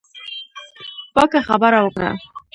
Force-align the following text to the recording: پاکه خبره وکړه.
پاکه 1.13 1.39
خبره 1.47 1.79
وکړه. 1.85 2.11